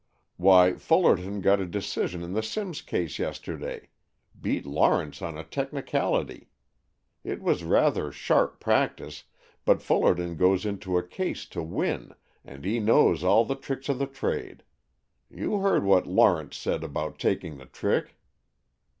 "Why, 0.37 0.73
Fullerton 0.77 1.41
got 1.41 1.59
a 1.59 1.67
decision 1.67 2.23
in 2.23 2.33
the 2.33 2.41
Symes 2.41 2.81
case 2.81 3.19
yesterday, 3.19 3.89
beat 4.41 4.65
Lawrence 4.65 5.21
on 5.21 5.37
a 5.37 5.43
technicality. 5.43 6.49
It 7.23 7.39
was 7.39 7.63
rather 7.63 8.11
sharp 8.11 8.59
practice, 8.59 9.25
but 9.63 9.83
Fullerton 9.83 10.37
goes 10.37 10.65
into 10.65 10.97
a 10.97 11.07
case 11.07 11.45
to 11.49 11.61
win, 11.61 12.13
and 12.43 12.65
he 12.65 12.79
knows 12.79 13.23
all 13.23 13.45
the 13.45 13.53
tricks 13.53 13.89
of 13.89 13.99
the 13.99 14.07
trade. 14.07 14.63
You 15.29 15.59
heard 15.59 15.83
what 15.83 16.07
Lawrence 16.07 16.57
said 16.57 16.83
about 16.83 17.19
taking 17.19 17.59
the 17.59 17.67
trick?" 17.67 18.15